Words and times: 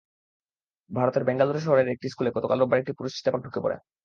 ভারতের 0.89 1.23
বেঙ্গালুরু 1.23 1.59
শহরের 1.59 1.87
একটি 1.87 2.07
স্কুলে 2.09 2.29
গতকাল 2.31 2.57
রোববার 2.59 2.81
একটি 2.81 2.93
পুরুষ 2.97 3.11
চিতাবাঘ 3.15 3.41
ঢুকে 3.43 3.63
পড়ে। 3.63 3.77